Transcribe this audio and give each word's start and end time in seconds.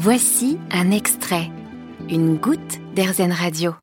Voici 0.00 0.60
un 0.70 0.92
extrait, 0.92 1.50
une 2.08 2.36
goutte 2.36 2.78
d'Airzen 2.94 3.32
Radio. 3.32 3.74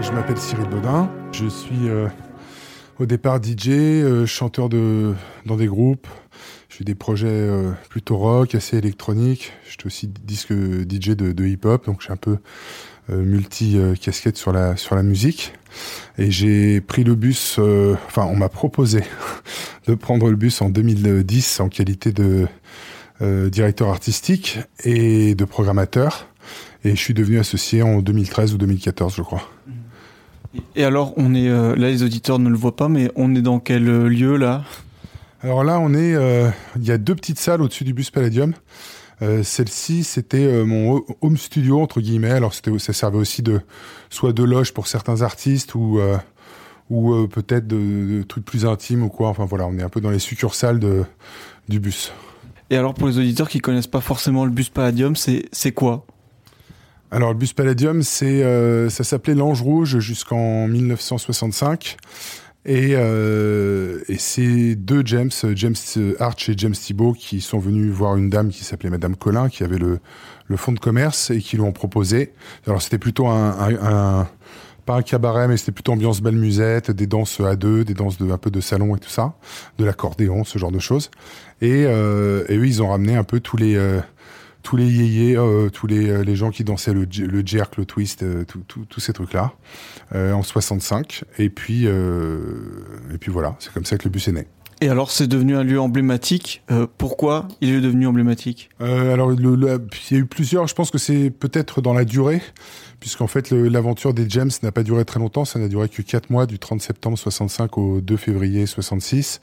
Je 0.00 0.12
m'appelle 0.12 0.38
Cyril 0.38 0.66
Baudin. 0.70 1.10
Je 1.32 1.46
suis 1.46 1.90
euh, 1.90 2.08
au 2.98 3.04
départ 3.04 3.38
DJ, 3.42 3.68
euh, 3.68 4.24
chanteur 4.24 4.70
dans 4.70 5.56
des 5.56 5.66
groupes. 5.66 6.06
Je 6.70 6.76
fais 6.76 6.84
des 6.84 6.94
projets 6.94 7.28
euh, 7.28 7.72
plutôt 7.90 8.16
rock, 8.16 8.54
assez 8.54 8.78
électroniques. 8.78 9.52
Je 9.68 9.76
aussi 9.84 10.08
disque 10.08 10.54
DJ 10.54 11.10
de, 11.10 11.32
de 11.32 11.44
hip-hop, 11.44 11.84
donc 11.84 12.00
suis 12.04 12.12
un 12.14 12.16
peu 12.16 12.38
multi-casquette 13.10 14.36
sur 14.36 14.52
la, 14.52 14.76
sur 14.76 14.94
la 14.94 15.02
musique. 15.02 15.52
Et 16.18 16.30
j'ai 16.30 16.80
pris 16.80 17.04
le 17.04 17.14
bus, 17.14 17.58
enfin 18.06 18.24
on 18.24 18.36
m'a 18.36 18.48
proposé 18.48 19.02
de 19.86 19.94
prendre 19.94 20.28
le 20.28 20.36
bus 20.36 20.60
en 20.62 20.68
2010 20.68 21.60
en 21.60 21.68
qualité 21.68 22.12
de 22.12 22.46
directeur 23.20 23.88
artistique 23.88 24.58
et 24.84 25.34
de 25.34 25.44
programmateur. 25.44 26.26
Et 26.84 26.90
je 26.90 27.00
suis 27.00 27.14
devenu 27.14 27.38
associé 27.38 27.82
en 27.82 28.00
2013 28.00 28.54
ou 28.54 28.58
2014, 28.58 29.14
je 29.16 29.22
crois. 29.22 29.42
Et 30.74 30.84
alors, 30.84 31.12
on 31.16 31.34
est 31.34 31.48
euh, 31.48 31.76
là, 31.76 31.88
les 31.88 32.02
auditeurs 32.02 32.38
ne 32.38 32.48
le 32.48 32.56
voient 32.56 32.76
pas, 32.76 32.88
mais 32.88 33.10
on 33.14 33.34
est 33.34 33.42
dans 33.42 33.60
quel 33.60 33.88
euh, 33.88 34.08
lieu 34.08 34.36
là? 34.36 34.64
Alors 35.42 35.62
là, 35.62 35.78
on 35.78 35.94
est. 35.94 36.14
Euh, 36.14 36.50
il 36.76 36.84
y 36.84 36.90
a 36.90 36.98
deux 36.98 37.14
petites 37.14 37.38
salles 37.38 37.62
au-dessus 37.62 37.84
du 37.84 37.94
bus 37.94 38.10
Palladium. 38.10 38.54
Celle-ci, 39.20 40.02
c'était 40.04 40.64
mon 40.64 41.04
home 41.20 41.36
studio 41.36 41.80
entre 41.80 42.00
guillemets. 42.00 42.30
Alors, 42.30 42.54
c'était, 42.54 42.76
ça 42.78 42.92
servait 42.92 43.18
aussi 43.18 43.42
de 43.42 43.60
soit 44.08 44.32
de 44.32 44.42
loge 44.42 44.72
pour 44.72 44.86
certains 44.86 45.22
artistes 45.22 45.74
ou 45.74 46.00
ou 46.88 47.28
peut-être 47.28 47.66
de, 47.66 48.22
trucs 48.22 48.44
plus 48.44 48.66
intimes 48.66 49.02
ou 49.02 49.08
quoi. 49.08 49.28
Enfin 49.28 49.44
voilà, 49.44 49.66
on 49.66 49.76
est 49.78 49.82
un 49.82 49.88
peu 49.88 50.00
dans 50.00 50.10
les 50.10 50.18
succursales 50.18 50.78
de, 50.78 51.04
du 51.68 51.80
bus. 51.80 52.12
Et 52.70 52.76
alors, 52.76 52.94
pour 52.94 53.08
les 53.08 53.18
auditeurs 53.18 53.48
qui 53.48 53.60
connaissent 53.60 53.86
pas 53.86 54.00
forcément 54.00 54.44
le 54.44 54.50
bus 54.50 54.70
Palladium, 54.70 55.16
c'est 55.16 55.46
c'est 55.52 55.72
quoi? 55.72 56.06
Alors 57.12 57.30
le 57.30 57.38
bus 57.38 57.52
Palladium, 57.52 58.02
c'est 58.04 58.44
euh, 58.44 58.88
ça 58.88 59.02
s'appelait 59.02 59.34
l'Ange 59.34 59.62
Rouge 59.62 59.98
jusqu'en 59.98 60.68
1965. 60.68 61.96
Et, 62.66 62.90
euh, 62.94 64.00
et 64.08 64.18
c'est 64.18 64.74
deux 64.74 65.02
James, 65.06 65.30
James 65.54 65.74
Arch 66.18 66.48
et 66.48 66.54
James 66.56 66.74
Thibault, 66.74 67.14
qui 67.14 67.40
sont 67.40 67.58
venus 67.58 67.90
voir 67.90 68.16
une 68.16 68.28
dame 68.28 68.50
qui 68.50 68.64
s'appelait 68.64 68.90
Madame 68.90 69.16
Collin, 69.16 69.48
qui 69.48 69.64
avait 69.64 69.78
le, 69.78 69.98
le 70.46 70.56
fonds 70.56 70.72
de 70.72 70.78
commerce 70.78 71.30
et 71.30 71.38
qui 71.38 71.56
lui 71.56 71.62
ont 71.62 71.72
proposé. 71.72 72.32
Alors 72.66 72.82
c'était 72.82 72.98
plutôt 72.98 73.28
un, 73.28 73.56
un, 73.82 74.28
pas 74.84 74.96
un 74.96 75.02
cabaret, 75.02 75.48
mais 75.48 75.56
c'était 75.56 75.72
plutôt 75.72 75.92
ambiance 75.92 76.20
belle 76.20 76.36
musette, 76.36 76.90
des 76.90 77.06
danses 77.06 77.40
à 77.40 77.56
deux, 77.56 77.84
des 77.84 77.94
danses 77.94 78.18
de 78.18 78.30
un 78.30 78.38
peu 78.38 78.50
de 78.50 78.60
salon 78.60 78.94
et 78.94 78.98
tout 78.98 79.08
ça, 79.08 79.34
de 79.78 79.84
l'accordéon, 79.84 80.44
ce 80.44 80.58
genre 80.58 80.72
de 80.72 80.78
choses. 80.80 81.10
Et, 81.62 81.84
euh, 81.86 82.44
et 82.48 82.56
eux, 82.56 82.66
ils 82.66 82.82
ont 82.82 82.88
ramené 82.88 83.16
un 83.16 83.24
peu 83.24 83.40
tous 83.40 83.56
les 83.56 83.76
euh, 83.76 84.00
tous 84.70 84.76
les 84.76 84.88
yéyés, 84.88 85.36
euh, 85.36 85.68
tous 85.68 85.88
les, 85.88 86.08
euh, 86.08 86.22
les 86.22 86.36
gens 86.36 86.52
qui 86.52 86.62
dansaient 86.62 86.92
le, 86.92 87.04
jerk, 87.44 87.76
le 87.76 87.84
twist, 87.84 88.22
euh, 88.22 88.44
tous 88.44 89.00
ces 89.00 89.12
trucs-là, 89.12 89.54
en 90.14 90.44
65. 90.44 91.24
Et 91.38 91.50
puis, 91.50 91.86
et 91.86 93.18
puis 93.18 93.32
voilà, 93.32 93.56
c'est 93.58 93.72
comme 93.72 93.84
ça 93.84 93.98
que 93.98 94.04
le 94.04 94.10
bus 94.10 94.28
est 94.28 94.32
né. 94.32 94.46
Et 94.80 94.88
alors, 94.88 95.10
c'est 95.10 95.26
devenu 95.26 95.56
un 95.56 95.62
lieu 95.62 95.80
emblématique. 95.80 96.62
pourquoi 96.98 97.48
il 97.60 97.74
est 97.74 97.80
devenu 97.80 98.06
emblématique? 98.06 98.70
Alors, 98.80 99.32
il 99.32 99.40
y 100.10 100.14
a 100.14 100.18
eu 100.18 100.26
plusieurs. 100.26 100.66
Je 100.66 100.74
pense 100.74 100.90
que 100.90 100.98
c'est 100.98 101.30
peut-être 101.30 101.80
dans 101.82 101.92
la 101.92 102.04
durée 102.04 102.40
puisqu'en 103.00 103.26
fait 103.26 103.50
l'aventure 103.50 104.14
des 104.14 104.28
James 104.28 104.50
n'a 104.62 104.70
pas 104.70 104.82
duré 104.82 105.04
très 105.04 105.18
longtemps, 105.18 105.44
ça 105.44 105.58
n'a 105.58 105.68
duré 105.68 105.88
que 105.88 106.02
4 106.02 106.30
mois, 106.30 106.46
du 106.46 106.58
30 106.58 106.80
septembre 106.82 107.18
65 107.18 107.78
au 107.78 108.00
2 108.00 108.16
février 108.16 108.66
66. 108.66 109.40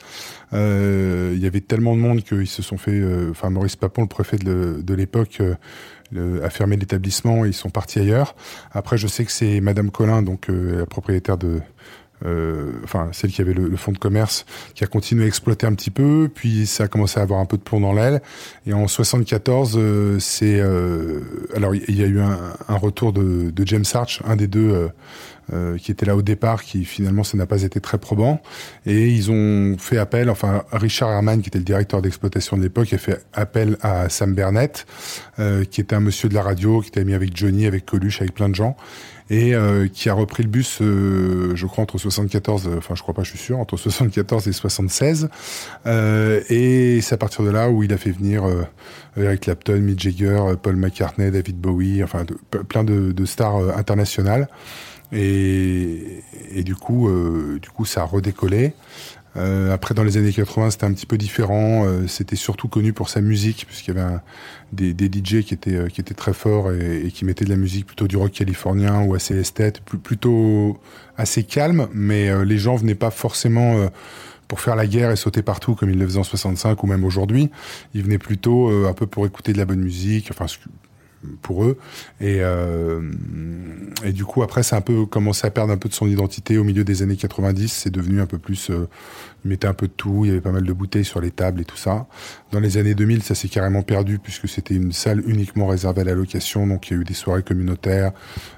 Euh, 0.53 1.33
il 1.35 1.43
y 1.43 1.47
avait 1.47 1.61
tellement 1.61 1.95
de 1.95 1.99
monde 1.99 2.23
qu'ils 2.23 2.47
se 2.47 2.61
sont 2.61 2.77
fait, 2.77 2.91
euh, 2.91 3.31
enfin 3.31 3.49
Maurice 3.49 3.75
Papon, 3.75 4.03
le 4.03 4.07
préfet 4.07 4.37
de, 4.37 4.93
l'époque, 4.93 5.41
euh, 6.15 6.45
a 6.45 6.49
fermé 6.49 6.77
l'établissement 6.77 7.43
ils 7.43 7.53
sont 7.53 7.69
partis 7.69 7.99
ailleurs. 7.99 8.35
Après, 8.71 8.97
je 8.97 9.07
sais 9.07 9.25
que 9.25 9.31
c'est 9.31 9.59
Madame 9.59 9.89
Collin, 9.91 10.21
donc 10.21 10.49
euh, 10.49 10.79
la 10.79 10.85
propriétaire 10.85 11.37
de 11.37 11.59
euh, 12.25 12.71
enfin 12.83 13.09
celle 13.11 13.31
qui 13.31 13.41
avait 13.41 13.53
le, 13.53 13.75
fonds 13.77 13.91
de 13.91 13.97
commerce, 13.97 14.45
qui 14.73 14.83
a 14.83 14.87
continué 14.87 15.25
à 15.25 15.27
exploiter 15.27 15.67
un 15.67 15.73
petit 15.73 15.91
peu, 15.91 16.29
puis 16.33 16.65
ça 16.65 16.85
a 16.85 16.87
commencé 16.87 17.19
à 17.19 17.23
avoir 17.23 17.39
un 17.39 17.45
peu 17.45 17.57
de 17.57 17.61
plomb 17.61 17.79
dans 17.79 17.93
l'aile. 17.93 18.21
Et 18.65 18.73
en 18.73 18.87
74, 18.87 19.75
euh, 19.77 20.19
c'est 20.19 20.59
euh, 20.59 21.21
alors 21.55 21.75
il 21.75 21.95
y 21.95 22.03
a 22.03 22.07
eu 22.07 22.19
un, 22.19 22.75
retour 22.75 23.13
de, 23.13 23.51
James 23.65 23.85
Arch, 23.93 24.21
un 24.25 24.35
des 24.35 24.47
deux 24.47 24.89
qui 25.77 25.91
était 25.91 26.05
là 26.05 26.15
au 26.15 26.21
départ, 26.21 26.61
qui 26.63 26.83
finalement 26.83 27.23
ça 27.23 27.37
n'a 27.37 27.45
pas 27.45 27.63
été 27.63 27.79
très 27.79 27.97
probant. 27.97 28.41
Et 28.85 29.09
ils 29.09 29.31
ont 29.31 29.77
fait 29.77 29.97
appel, 29.97 30.29
enfin 30.29 30.63
Richard 30.71 31.09
Herman, 31.09 31.41
qui 31.41 31.47
était 31.47 31.57
le 31.57 31.63
directeur 31.63 32.01
d'exploitation 32.01 32.57
de 32.57 32.63
l'époque, 32.63 32.91
a 32.93 32.97
fait 32.97 33.23
appel 33.33 33.77
à 33.81 34.09
Sam 34.09 34.33
Burnett, 34.33 34.85
qui 35.71 35.81
était 35.81 35.95
un 35.95 35.99
monsieur 35.99 36.29
de 36.29 36.33
la 36.33 36.43
radio, 36.43 36.81
qui 36.81 36.89
était 36.89 37.03
mis 37.03 37.13
avec 37.13 37.35
Johnny, 37.35 37.65
avec 37.65 37.85
Coluche, 37.85 38.21
avec 38.21 38.33
plein 38.33 38.49
de 38.49 38.55
gens 38.55 38.75
et 39.29 39.53
euh, 39.53 39.87
qui 39.87 40.09
a 40.09 40.13
repris 40.13 40.43
le 40.43 40.49
bus, 40.49 40.79
euh, 40.81 41.51
je 41.55 41.65
crois 41.65 41.83
entre 41.83 41.97
74, 41.97 42.69
enfin 42.77 42.95
je 42.95 43.01
crois 43.01 43.13
pas, 43.13 43.23
je 43.23 43.31
suis 43.31 43.39
sûr, 43.39 43.59
entre 43.59 43.75
74 43.75 44.47
et 44.47 44.53
76. 44.53 45.29
Euh, 45.85 46.41
et 46.49 47.01
c'est 47.01 47.15
à 47.15 47.17
partir 47.17 47.43
de 47.43 47.49
là 47.49 47.69
où 47.69 47.83
il 47.83 47.91
a 47.91 47.97
fait 47.97 48.11
venir 48.11 48.45
Eric 49.17 49.41
Clapton, 49.41 49.79
Mick 49.79 49.99
Jagger, 49.99 50.53
Paul 50.61 50.77
McCartney, 50.77 51.31
David 51.31 51.59
Bowie, 51.59 52.03
enfin 52.03 52.25
plein 52.69 52.83
de, 52.83 53.11
de 53.11 53.25
stars 53.25 53.77
internationales. 53.77 54.47
Et, 55.13 56.21
et, 56.51 56.63
du 56.63 56.75
coup, 56.75 57.09
du 57.61 57.69
coup, 57.69 57.85
ça 57.85 58.01
a 58.01 58.03
redécollé. 58.03 58.73
Euh, 59.37 59.71
après, 59.71 59.93
dans 59.93 60.03
les 60.03 60.17
années 60.17 60.33
80, 60.33 60.71
c'était 60.71 60.85
un 60.85 60.93
petit 60.93 61.05
peu 61.05 61.17
différent. 61.17 61.85
Euh, 61.85 62.07
c'était 62.07 62.35
surtout 62.35 62.67
connu 62.67 62.93
pour 62.93 63.09
sa 63.09 63.21
musique, 63.21 63.65
puisqu'il 63.67 63.95
y 63.95 63.99
avait 63.99 64.17
des, 64.73 64.93
des, 64.93 65.07
DJ 65.07 65.43
qui 65.43 65.53
étaient, 65.53 65.75
euh, 65.75 65.87
qui 65.87 66.01
étaient 66.01 66.13
très 66.13 66.33
forts 66.33 66.71
et, 66.71 67.11
qui 67.13 67.25
mettaient 67.25 67.45
de 67.45 67.49
la 67.49 67.57
musique 67.57 67.85
plutôt 67.85 68.07
du 68.07 68.17
rock 68.17 68.31
californien 68.31 69.01
ou 69.03 69.15
assez 69.15 69.37
esthète, 69.37 69.81
plutôt 69.81 70.79
assez 71.17 71.43
calme, 71.43 71.87
mais 71.93 72.45
les 72.45 72.57
gens 72.57 72.75
venaient 72.75 72.95
pas 72.95 73.11
forcément 73.11 73.89
pour 74.47 74.59
faire 74.61 74.75
la 74.75 74.85
guerre 74.85 75.11
et 75.11 75.15
sauter 75.15 75.41
partout 75.41 75.75
comme 75.75 75.89
ils 75.89 75.97
le 75.97 76.05
faisaient 76.05 76.19
en 76.19 76.23
65 76.23 76.81
ou 76.83 76.87
même 76.87 77.03
aujourd'hui. 77.03 77.49
Ils 77.93 78.03
venaient 78.03 78.19
plutôt 78.19 78.69
un 78.85 78.93
peu 78.93 79.07
pour 79.07 79.25
écouter 79.25 79.51
de 79.51 79.57
la 79.57 79.65
bonne 79.65 79.81
musique, 79.81 80.29
pour 81.41 81.63
eux. 81.63 81.77
Et, 82.21 82.39
euh, 82.41 83.01
et 84.03 84.11
du 84.11 84.25
coup, 84.25 84.43
après, 84.43 84.61
a 84.71 84.75
un 84.75 84.81
peu 84.81 85.05
commencé 85.05 85.47
à 85.47 85.51
perdre 85.51 85.73
un 85.73 85.77
peu 85.77 85.89
de 85.89 85.93
son 85.93 86.07
identité 86.07 86.57
au 86.57 86.63
milieu 86.63 86.83
des 86.83 87.01
années 87.01 87.15
90. 87.15 87.71
C'est 87.71 87.89
devenu 87.89 88.21
un 88.21 88.25
peu 88.25 88.37
plus. 88.37 88.69
Euh, 88.69 88.87
il 89.45 89.49
mettait 89.49 89.67
un 89.67 89.73
peu 89.73 89.87
de 89.87 89.93
tout. 89.93 90.25
Il 90.25 90.27
y 90.29 90.31
avait 90.31 90.41
pas 90.41 90.51
mal 90.51 90.63
de 90.63 90.73
bouteilles 90.73 91.05
sur 91.05 91.21
les 91.21 91.31
tables 91.31 91.61
et 91.61 91.65
tout 91.65 91.77
ça. 91.77 92.07
Dans 92.51 92.59
les 92.59 92.77
années 92.77 92.95
2000, 92.95 93.23
ça 93.23 93.35
s'est 93.35 93.47
carrément 93.47 93.81
perdu 93.81 94.19
puisque 94.19 94.47
c'était 94.47 94.75
une 94.75 94.91
salle 94.91 95.23
uniquement 95.27 95.67
réservée 95.67 96.01
à 96.01 96.05
la 96.05 96.13
location. 96.13 96.67
Donc, 96.67 96.89
il 96.89 96.93
y 96.93 96.97
a 96.97 97.01
eu 97.01 97.03
des 97.03 97.13
soirées 97.13 97.43
communautaires, 97.43 98.11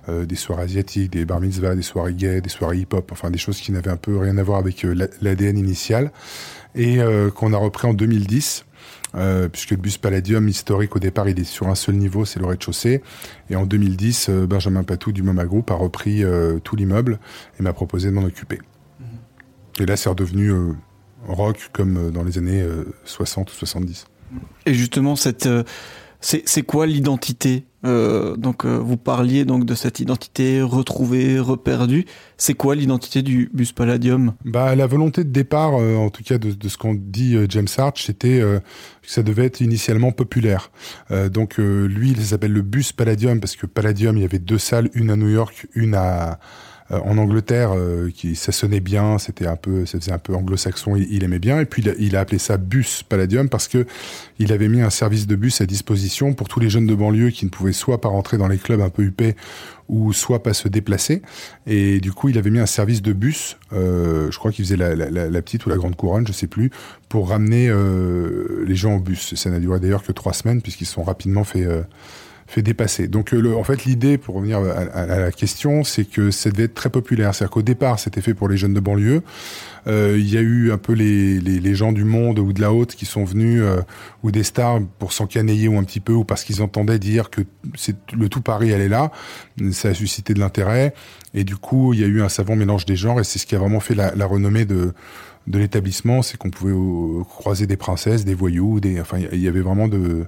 euh, 0.07 0.25
des 0.25 0.35
soirées 0.35 0.63
asiatiques, 0.63 1.11
des 1.11 1.25
bar 1.25 1.41
mitzvahs, 1.41 1.75
des 1.75 1.81
soirées 1.81 2.13
gays, 2.13 2.41
des 2.41 2.49
soirées 2.49 2.77
hip-hop. 2.79 3.11
Enfin, 3.11 3.29
des 3.29 3.37
choses 3.37 3.59
qui 3.59 3.71
n'avaient 3.71 3.91
un 3.91 3.97
peu 3.97 4.17
rien 4.17 4.37
à 4.37 4.43
voir 4.43 4.59
avec 4.59 4.83
euh, 4.85 5.07
l'ADN 5.21 5.57
initial. 5.57 6.11
Et 6.75 6.99
euh, 6.99 7.31
qu'on 7.31 7.53
a 7.53 7.57
repris 7.57 7.87
en 7.87 7.93
2010. 7.93 8.65
Euh, 9.15 9.49
puisque 9.49 9.71
le 9.71 9.77
bus 9.77 9.97
Palladium 9.97 10.47
historique 10.47 10.95
au 10.95 10.99
départ 10.99 11.27
il 11.27 11.39
est 11.39 11.43
sur 11.43 11.67
un 11.67 11.75
seul 11.75 11.95
niveau, 11.95 12.25
c'est 12.25 12.39
le 12.39 12.45
rez-de-chaussée. 12.45 13.01
Et 13.49 13.55
en 13.55 13.65
2010, 13.65 14.29
euh, 14.29 14.47
Benjamin 14.47 14.83
Patou 14.83 15.11
du 15.11 15.23
MoMA 15.23 15.45
Group 15.45 15.71
a 15.71 15.75
repris 15.75 16.23
euh, 16.23 16.59
tout 16.59 16.75
l'immeuble 16.75 17.19
et 17.59 17.63
m'a 17.63 17.73
proposé 17.73 18.09
de 18.09 18.13
m'en 18.13 18.23
occuper. 18.23 18.59
Et 19.79 19.85
là, 19.85 19.95
c'est 19.95 20.09
redevenu 20.09 20.51
rock 21.25 21.69
comme 21.71 22.11
dans 22.11 22.23
les 22.23 22.37
années 22.37 22.65
60 23.05 23.49
ou 23.49 23.55
70. 23.55 24.07
Et 24.65 24.73
justement, 24.73 25.15
cette 25.15 25.47
c'est 26.19 26.63
quoi 26.63 26.85
l'identité 26.85 27.63
euh, 27.85 28.35
Donc 28.35 28.65
euh, 28.65 28.77
vous 28.77 28.97
parliez 28.97 29.45
donc 29.45 29.65
de 29.65 29.73
cette 29.75 29.99
identité 29.99 30.61
retrouvée, 30.61 31.39
reperdue. 31.39 32.05
C'est 32.37 32.53
quoi 32.53 32.75
l'identité 32.75 33.21
du 33.21 33.49
bus 33.53 33.71
Palladium? 33.71 34.33
Bah 34.45 34.75
la 34.75 34.87
volonté 34.87 35.23
de 35.23 35.29
départ, 35.29 35.75
euh, 35.75 35.95
en 35.95 36.09
tout 36.09 36.23
cas 36.23 36.37
de, 36.37 36.51
de 36.51 36.69
ce 36.69 36.77
qu'on 36.77 36.95
dit 36.95 37.37
James 37.49 37.67
Arch, 37.77 38.03
c'était 38.05 38.39
que 38.39 38.61
ça 39.03 39.23
devait 39.23 39.45
être 39.45 39.61
initialement 39.61 40.11
populaire. 40.11 40.71
donc 41.31 41.57
lui, 41.57 42.11
il 42.11 42.21
s'appelle 42.23 42.53
le 42.53 42.61
bus 42.61 42.91
Palladium 42.91 43.39
parce 43.39 43.55
que 43.55 43.65
Palladium, 43.65 44.17
il 44.17 44.21
y 44.21 44.25
avait 44.25 44.39
deux 44.39 44.57
salles, 44.57 44.89
une 44.93 45.09
à 45.09 45.15
New 45.15 45.29
York, 45.29 45.67
une 45.73 45.95
à 45.95 46.31
euh, 46.31 46.35
en 46.91 47.17
Angleterre, 47.17 47.71
euh, 47.75 48.09
qui, 48.09 48.35
ça 48.35 48.51
sonnait 48.51 48.79
bien, 48.79 49.19
c'était 49.19 49.45
un 49.45 49.55
peu, 49.55 49.85
ça 49.85 49.99
faisait 49.99 50.11
un 50.11 50.17
peu 50.17 50.33
anglo-saxon, 50.33 50.95
il, 50.95 51.23
aimait 51.23 51.39
bien. 51.39 51.59
Et 51.59 51.65
puis 51.65 51.83
il 51.99 52.15
a, 52.15 52.19
appelé 52.19 52.39
ça 52.39 52.57
bus 52.57 53.03
Palladium 53.03 53.47
parce 53.47 53.67
que 53.67 53.85
il 54.39 54.51
avait 54.51 54.69
mis 54.69 54.81
un 54.81 54.89
service 54.89 55.27
de 55.27 55.35
bus 55.35 55.61
à 55.61 55.65
disposition 55.65 56.33
pour 56.33 56.47
tous 56.47 56.59
les 56.59 56.69
jeunes 56.69 56.87
de 56.87 56.95
banlieue 56.95 57.29
qui 57.29 57.45
ne 57.45 57.49
pouvaient 57.51 57.73
soit 57.73 58.01
pas 58.01 58.09
rentrer 58.09 58.37
dans 58.37 58.47
les 58.47 58.57
clubs 58.57 58.81
un 58.81 58.89
peu 58.89 59.03
huppés 59.03 59.35
ou 59.87 60.13
soit 60.13 60.41
pas 60.41 60.53
se 60.53 60.67
déplacer. 60.67 61.21
Et 61.67 61.99
du 61.99 62.11
coup, 62.11 62.29
il 62.29 62.37
avait 62.37 62.51
mis 62.51 62.59
un 62.59 62.67
service 62.67 63.01
de 63.01 63.13
bus, 63.13 63.57
euh, 63.73 64.29
je 64.31 64.37
crois 64.37 64.51
qu'il 64.51 64.65
faisait 64.65 64.77
la, 64.77 65.41
petite 65.41 65.65
ou 65.65 65.69
la 65.69 65.77
grande 65.77 65.95
couronne, 65.95 66.27
je 66.27 66.33
sais 66.33 66.47
plus, 66.47 66.71
pour 67.07 67.29
ramener 67.29 67.69
euh, 67.69 68.63
les 68.67 68.75
gens 68.75 68.95
au 68.95 68.99
bus. 68.99 69.35
Ça 69.35 69.49
n'a 69.49 69.59
duré 69.59 69.79
d'ailleurs 69.79 70.03
que 70.03 70.11
trois 70.11 70.33
semaines 70.33 70.61
puisqu'ils 70.61 70.85
sont 70.85 71.03
rapidement 71.03 71.43
fait 71.43 71.67
fait 72.49 72.63
dépasser. 72.63 73.07
Donc 73.07 73.31
le, 73.31 73.55
en 73.55 73.63
fait 73.63 73.85
l'idée, 73.85 74.17
pour 74.17 74.35
revenir 74.35 74.57
à, 74.57 75.05
la 75.05 75.31
question, 75.31 75.83
c'est 75.83 76.03
que 76.03 76.31
ça 76.31 76.49
devait 76.49 76.63
être 76.63 76.73
très 76.73 76.89
populaire. 76.89 77.35
C'est-à-dire 77.35 77.51
qu'au 77.51 77.61
départ 77.61 77.99
c'était 77.99 78.21
fait 78.21 78.33
pour 78.33 78.49
les 78.49 78.57
jeunes 78.57 78.73
de 78.73 78.79
banlieue. 78.79 79.21
Euh, 79.87 80.17
il 80.19 80.27
y 80.29 80.37
a 80.37 80.41
eu 80.41 80.71
un 80.71 80.77
peu 80.77 80.93
les, 80.93 81.39
les, 81.39 81.59
les, 81.59 81.75
gens 81.75 81.91
du 81.91 82.03
monde 82.03 82.39
ou 82.39 82.51
de 82.51 82.59
la 82.59 82.73
haute 82.73 82.95
qui 82.95 83.05
sont 83.05 83.23
venus, 83.23 83.61
euh, 83.63 83.81
ou 84.23 84.31
des 84.31 84.43
stars 84.43 84.81
pour 84.97 85.13
s'encanailler 85.13 85.67
ou 85.67 85.77
un 85.77 85.83
petit 85.83 85.99
peu, 85.99 86.11
ou 86.11 86.23
parce 86.23 86.43
qu'ils 86.43 86.61
entendaient 86.61 86.99
dire 86.99 87.29
que 87.29 87.41
c'est 87.75 87.95
le 88.13 88.27
tout 88.29 88.41
Paris 88.41 88.71
elle 88.71 88.81
est 88.81 88.89
là. 88.89 89.11
Ça 89.71 89.89
a 89.89 89.93
suscité 89.93 90.33
de 90.33 90.39
l'intérêt. 90.39 90.93
Et 91.33 91.43
du 91.43 91.55
coup, 91.55 91.93
il 91.93 91.99
y 91.99 92.03
a 92.03 92.07
eu 92.07 92.21
un 92.21 92.29
savant 92.29 92.55
mélange 92.55 92.85
des 92.85 92.95
genres, 92.95 93.19
et 93.19 93.23
c'est 93.23 93.39
ce 93.39 93.45
qui 93.45 93.55
a 93.55 93.59
vraiment 93.59 93.79
fait 93.79 93.95
la, 93.95 94.13
la 94.15 94.25
renommée 94.25 94.65
de, 94.65 94.93
de 95.47 95.59
l'établissement, 95.59 96.23
c'est 96.23 96.37
qu'on 96.37 96.49
pouvait 96.49 96.73
euh, 96.73 97.23
croiser 97.23 97.67
des 97.67 97.77
princesses, 97.77 98.25
des 98.25 98.33
voyous, 98.33 98.79
des, 98.79 98.99
enfin, 98.99 99.17
il 99.31 99.39
y 99.39 99.47
avait 99.47 99.61
vraiment 99.61 99.87
de, 99.87 100.25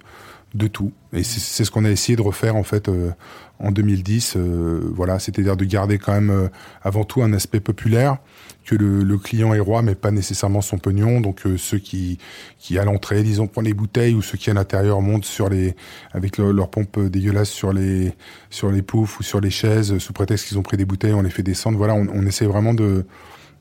de 0.53 0.67
tout. 0.67 0.91
Et 1.13 1.23
c'est 1.23 1.63
ce 1.63 1.71
qu'on 1.71 1.85
a 1.85 1.89
essayé 1.89 2.15
de 2.15 2.21
refaire 2.21 2.55
en 2.55 2.63
fait 2.63 2.89
euh, 2.89 3.11
en 3.59 3.71
2010. 3.71 4.33
Euh, 4.35 4.81
voilà, 4.93 5.19
c'est-à-dire 5.19 5.55
de 5.55 5.65
garder 5.65 5.97
quand 5.97 6.13
même 6.13 6.29
euh, 6.29 6.47
avant 6.83 7.03
tout 7.03 7.21
un 7.21 7.33
aspect 7.33 7.59
populaire, 7.59 8.17
que 8.65 8.75
le, 8.75 9.03
le, 9.03 9.17
client 9.17 9.53
est 9.53 9.59
roi, 9.59 9.81
mais 9.81 9.95
pas 9.95 10.11
nécessairement 10.11 10.61
son 10.61 10.77
pognon. 10.77 11.21
Donc 11.21 11.43
ceux 11.57 11.77
qui 11.79 12.17
qui 12.57 12.77
à 12.77 12.85
l'entrée, 12.85 13.23
disons, 13.23 13.47
prennent 13.47 13.65
les 13.65 13.73
bouteilles 13.73 14.13
ou 14.13 14.21
ceux 14.21 14.37
qui 14.37 14.49
à 14.49 14.53
l'intérieur 14.53 15.01
montent 15.01 15.25
sur 15.25 15.49
les 15.49 15.75
avec 16.11 16.37
leur 16.37 16.69
pompe 16.69 16.99
dégueulasse 16.99 17.49
sur 17.49 17.73
les 17.73 18.13
sur 18.49 18.71
les 18.71 18.81
poufs 18.81 19.19
ou 19.19 19.23
sur 19.23 19.39
les 19.39 19.51
chaises 19.51 19.97
sous 19.97 20.13
prétexte 20.13 20.47
qu'ils 20.47 20.57
ont 20.57 20.63
pris 20.63 20.77
des 20.77 20.85
bouteilles, 20.85 21.13
on 21.13 21.21
les 21.21 21.29
fait 21.29 21.43
descendre. 21.43 21.77
Voilà, 21.77 21.93
on, 21.93 22.07
on 22.13 22.25
essaie 22.25 22.45
vraiment 22.45 22.73
de 22.73 23.05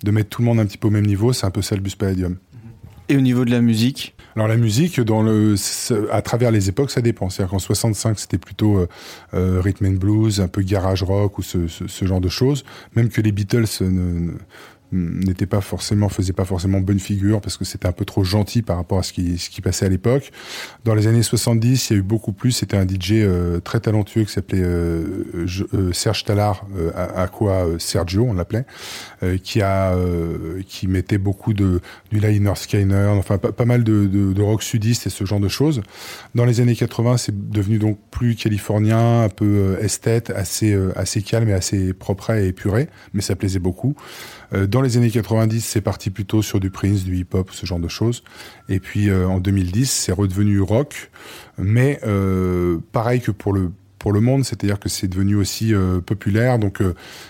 de 0.02 0.10
mettre 0.10 0.30
tout 0.30 0.42
le 0.42 0.46
monde 0.46 0.60
un 0.60 0.66
petit 0.66 0.78
peu 0.78 0.88
au 0.88 0.92
même 0.92 1.06
niveau. 1.06 1.32
C'est 1.32 1.46
un 1.46 1.50
peu 1.50 1.62
ça 1.62 1.76
le 1.76 1.82
bus 1.82 1.94
palladium. 1.94 2.36
Et 3.10 3.16
au 3.16 3.20
niveau 3.20 3.44
de 3.44 3.50
la 3.50 3.60
musique 3.60 4.14
alors 4.36 4.46
la 4.46 4.56
musique, 4.56 5.00
à 6.12 6.22
travers 6.22 6.52
les 6.52 6.68
époques, 6.68 6.92
ça 6.92 7.00
dépend. 7.00 7.30
C'est-à-dire 7.30 7.50
qu'en 7.50 7.58
65, 7.58 8.18
c'était 8.18 8.38
plutôt 8.38 8.78
euh, 8.78 8.88
euh, 9.34 9.60
rhythm 9.60 9.86
and 9.86 9.98
blues, 9.98 10.40
un 10.40 10.46
peu 10.46 10.62
garage 10.62 11.02
rock 11.02 11.38
ou 11.38 11.42
ce, 11.42 11.66
ce, 11.66 11.88
ce 11.88 12.04
genre 12.04 12.20
de 12.20 12.28
choses. 12.28 12.64
Même 12.94 13.08
que 13.08 13.20
les 13.20 13.32
Beatles 13.32 13.66
ne, 13.80 14.34
n'était 14.92 15.46
pas 15.46 15.60
forcément 15.60 16.08
faisait 16.08 16.32
pas 16.32 16.44
forcément 16.44 16.80
bonne 16.80 16.98
figure 16.98 17.40
parce 17.40 17.56
que 17.56 17.64
c'était 17.64 17.86
un 17.86 17.92
peu 17.92 18.04
trop 18.04 18.24
gentil 18.24 18.62
par 18.62 18.76
rapport 18.76 18.98
à 18.98 19.02
ce 19.02 19.12
qui 19.12 19.38
ce 19.38 19.50
qui 19.50 19.60
passait 19.60 19.86
à 19.86 19.88
l'époque. 19.88 20.30
Dans 20.84 20.94
les 20.94 21.06
années 21.06 21.22
70, 21.22 21.90
il 21.90 21.92
y 21.92 21.96
a 21.96 21.98
eu 22.00 22.02
beaucoup 22.02 22.32
plus, 22.32 22.52
c'était 22.52 22.76
un 22.76 22.86
DJ 22.86 23.12
euh, 23.12 23.60
très 23.60 23.80
talentueux 23.80 24.24
qui 24.24 24.32
s'appelait 24.32 24.62
euh, 24.62 25.24
euh, 25.74 25.92
Serge 25.92 26.24
Talard 26.24 26.66
à, 26.94 27.28
quoi 27.28 27.66
Sergio 27.78 28.24
on 28.24 28.34
l'appelait 28.34 28.64
qui 29.42 29.62
a 29.62 29.94
qui 30.66 30.86
mettait 30.86 31.18
beaucoup 31.18 31.52
de 31.52 31.80
du 32.10 32.18
Liner 32.18 32.52
Skyner, 32.54 33.08
enfin 33.16 33.38
pas, 33.38 33.64
mal 33.64 33.84
de, 33.84 34.06
de, 34.06 34.32
de, 34.32 34.42
rock 34.42 34.62
sudiste 34.62 35.06
et 35.06 35.10
ce 35.10 35.24
genre 35.24 35.40
de 35.40 35.48
choses. 35.48 35.82
Dans 36.34 36.44
les 36.44 36.60
années 36.60 36.74
80, 36.74 37.16
c'est 37.16 37.50
devenu 37.50 37.78
donc 37.78 37.98
plus 38.10 38.34
californien, 38.34 39.22
un 39.22 39.28
peu 39.28 39.76
esthète, 39.80 40.30
assez 40.30 40.76
assez 40.96 41.22
calme 41.22 41.48
et 41.48 41.52
assez 41.52 41.92
propre 41.92 42.30
et 42.30 42.48
épuré, 42.48 42.88
mais 43.12 43.20
ça 43.20 43.36
plaisait 43.36 43.58
beaucoup. 43.58 43.94
Les 44.82 44.96
années 44.96 45.10
90, 45.10 45.60
c'est 45.60 45.80
parti 45.80 46.10
plutôt 46.10 46.42
sur 46.42 46.60
du 46.60 46.70
Prince, 46.70 47.04
du 47.04 47.16
hip-hop, 47.16 47.50
ce 47.50 47.66
genre 47.66 47.78
de 47.80 47.88
choses. 47.88 48.22
Et 48.68 48.80
puis 48.80 49.08
euh, 49.08 49.26
en 49.26 49.40
2010, 49.40 49.90
c'est 49.90 50.12
redevenu 50.12 50.60
rock, 50.60 51.10
mais 51.58 52.00
euh, 52.06 52.78
pareil 52.92 53.20
que 53.20 53.30
pour 53.30 53.52
le 53.52 53.72
pour 53.98 54.12
le 54.12 54.20
monde, 54.20 54.46
c'est-à-dire 54.46 54.80
que 54.80 54.88
c'est 54.88 55.08
devenu 55.08 55.34
aussi 55.34 55.74
euh, 55.74 56.00
populaire. 56.00 56.58
Donc 56.58 56.82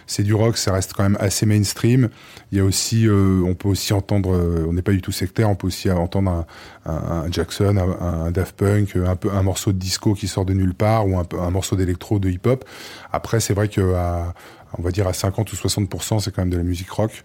c'est 0.06 0.22
du 0.22 0.34
rock, 0.34 0.56
ça 0.56 0.72
reste 0.72 0.92
quand 0.92 1.02
même 1.02 1.16
assez 1.18 1.44
mainstream. 1.44 2.10
Il 2.52 2.58
y 2.58 2.60
a 2.60 2.64
aussi, 2.64 3.08
on 3.10 3.56
peut 3.56 3.68
aussi 3.68 3.92
entendre, 3.92 4.30
on 4.68 4.72
n'est 4.72 4.82
pas 4.82 4.92
du 4.92 5.02
tout 5.02 5.10
sectaire, 5.10 5.50
on 5.50 5.56
peut 5.56 5.66
aussi 5.66 5.90
entendre 5.90 6.46
un, 6.86 7.28
Jackson, 7.32 7.76
un, 8.00 8.30
Daft 8.30 8.54
Punk, 8.56 8.96
un 8.96 9.42
morceau 9.42 9.72
de 9.72 9.78
disco 9.78 10.14
qui 10.14 10.28
sort 10.28 10.44
de 10.44 10.52
nulle 10.52 10.74
part 10.74 11.08
ou 11.08 11.18
un, 11.18 11.26
un 11.40 11.50
morceau 11.50 11.74
d'électro, 11.74 12.20
de 12.20 12.30
hip-hop. 12.30 12.64
Après, 13.10 13.40
c'est 13.40 13.54
vrai 13.54 13.66
que 13.66 13.94
à, 13.94 14.32
on 14.78 14.82
va 14.82 14.90
dire 14.90 15.06
à 15.06 15.12
50 15.12 15.52
ou 15.52 15.56
60% 15.56 16.20
c'est 16.20 16.34
quand 16.34 16.42
même 16.42 16.50
de 16.50 16.56
la 16.56 16.62
musique 16.62 16.90
rock. 16.90 17.24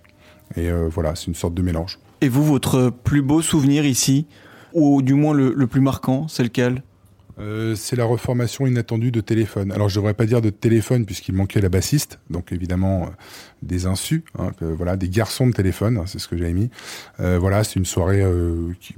Et 0.56 0.70
euh, 0.70 0.88
voilà, 0.90 1.16
c'est 1.16 1.28
une 1.28 1.36
sorte 1.36 1.54
de 1.54 1.62
mélange. 1.62 2.00
Et 2.22 2.30
vous, 2.30 2.44
votre 2.44 2.90
plus 2.90 3.22
beau 3.22 3.42
souvenir 3.42 3.86
ici, 3.86 4.28
ou 4.74 5.02
du 5.02 5.14
moins 5.14 5.34
le, 5.34 5.54
le 5.56 5.68
plus 5.68 5.82
marquant, 5.82 6.28
c'est 6.28 6.44
lequel? 6.44 6.84
Euh, 7.38 7.76
c'est 7.76 7.98
la 7.98 8.06
reformation 8.06 8.66
inattendue 8.66 9.12
de 9.12 9.20
téléphone. 9.20 9.72
Alors 9.74 9.90
je 9.90 9.96
devrais 9.96 10.14
pas 10.14 10.26
dire 10.26 10.42
de 10.42 10.50
téléphone 10.50 11.06
puisqu'il 11.06 11.36
manquait 11.36 11.60
la 11.60 11.68
bassiste, 11.68 12.20
donc 12.30 12.54
évidemment 12.54 13.04
euh, 13.04 13.10
des 13.62 13.88
insus, 13.88 14.24
hein, 14.40 14.52
que, 14.58 14.64
voilà, 14.64 14.96
des 14.96 15.10
garçons 15.10 15.46
de 15.48 15.52
téléphone, 15.52 15.98
hein, 15.98 16.04
c'est 16.06 16.20
ce 16.20 16.30
que 16.30 16.38
j'avais 16.38 16.54
mis. 16.54 16.70
Euh, 17.20 17.38
voilà, 17.38 17.66
c'est 17.66 17.76
une 17.76 17.86
soirée 17.86 18.24
qui, 18.80 18.96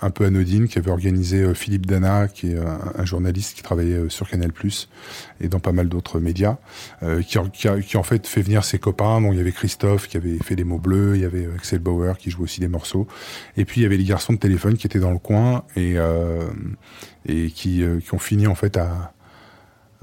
un 0.00 0.10
peu 0.10 0.24
anodine 0.24 0.68
qui 0.68 0.78
avait 0.78 0.90
organisé 0.90 1.42
euh, 1.42 1.54
Philippe 1.54 1.86
Dana, 1.86 2.28
qui 2.28 2.52
est 2.52 2.58
un, 2.58 2.78
un, 2.96 3.04
journaliste 3.04 3.56
qui 3.56 3.62
travaillait 3.62 3.96
euh, 3.96 4.08
sur 4.08 4.28
Canal+ 4.28 4.50
et 5.40 5.48
dans 5.48 5.60
pas 5.60 5.72
mal 5.72 5.88
d'autres 5.88 6.20
médias, 6.20 6.56
qui, 7.26 7.38
qui, 7.52 7.96
en 7.96 8.02
fait 8.02 8.26
fait 8.26 8.42
venir 8.42 8.64
ses 8.64 8.78
copains. 8.78 9.20
Donc 9.20 9.32
il 9.34 9.38
y 9.38 9.40
avait 9.40 9.52
Christophe 9.52 10.08
qui 10.08 10.16
avait 10.16 10.38
fait 10.38 10.54
les 10.54 10.64
mots 10.64 10.78
bleus, 10.78 11.16
il 11.16 11.22
y 11.22 11.24
avait 11.24 11.48
Axel 11.54 11.78
Bauer 11.78 12.18
qui 12.18 12.30
jouait 12.30 12.44
aussi 12.44 12.60
des 12.60 12.68
morceaux, 12.68 13.06
et 13.56 13.64
puis 13.64 13.80
il 13.80 13.84
y 13.84 13.86
avait 13.86 13.96
les 13.96 14.04
garçons 14.04 14.32
de 14.32 14.38
téléphone 14.38 14.76
qui 14.76 14.86
étaient 14.86 14.98
dans 14.98 15.12
le 15.12 15.18
coin 15.18 15.64
et 15.76 15.96
et 17.28 17.50
qui, 17.50 17.82
euh, 17.82 18.00
qui 18.00 18.14
ont 18.14 18.18
fini 18.18 18.46
en 18.46 18.54
fait 18.54 18.76
à, 18.76 19.12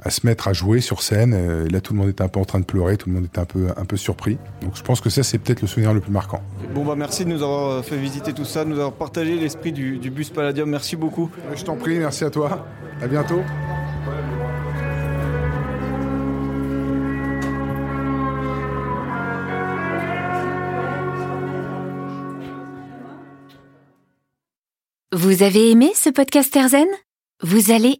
à 0.03 0.09
se 0.09 0.25
mettre 0.25 0.47
à 0.47 0.53
jouer 0.53 0.81
sur 0.81 1.01
scène. 1.01 1.33
Et 1.33 1.69
là, 1.69 1.81
tout 1.81 1.93
le 1.93 1.99
monde 1.99 2.09
était 2.09 2.23
un 2.23 2.27
peu 2.27 2.39
en 2.39 2.45
train 2.45 2.59
de 2.59 2.65
pleurer, 2.65 2.97
tout 2.97 3.09
le 3.09 3.15
monde 3.15 3.25
était 3.25 3.39
un 3.39 3.45
peu, 3.45 3.67
un 3.75 3.85
peu 3.85 3.97
surpris. 3.97 4.37
Donc, 4.61 4.75
je 4.75 4.83
pense 4.83 5.01
que 5.01 5.09
ça, 5.09 5.23
c'est 5.23 5.37
peut-être 5.37 5.61
le 5.61 5.67
souvenir 5.67 5.93
le 5.93 6.01
plus 6.01 6.11
marquant. 6.11 6.41
Bon, 6.73 6.83
bah, 6.83 6.95
merci 6.95 7.25
de 7.25 7.29
nous 7.29 7.41
avoir 7.43 7.69
euh, 7.69 7.81
fait 7.81 7.97
visiter 7.97 8.33
tout 8.33 8.45
ça, 8.45 8.63
de 8.63 8.69
nous 8.69 8.77
avoir 8.77 8.93
partagé 8.93 9.35
l'esprit 9.35 9.71
du, 9.71 9.97
du, 9.97 10.09
bus 10.09 10.29
Palladium. 10.29 10.69
Merci 10.69 10.95
beaucoup. 10.95 11.29
Je 11.55 11.63
t'en 11.63 11.75
prie, 11.75 11.97
merci 11.97 12.23
à 12.23 12.29
toi. 12.29 12.65
À 13.01 13.07
bientôt. 13.07 13.41
Vous 25.11 25.43
avez 25.43 25.71
aimé 25.71 25.91
ce 25.95 26.09
podcast 26.09 26.53
Erzen 26.55 26.87
vous 27.43 27.69
allez 27.69 27.99